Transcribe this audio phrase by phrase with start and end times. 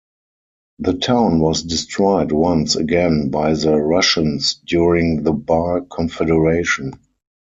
[0.79, 6.95] The town was destroyed once again by the Russians during the Bar Confederation.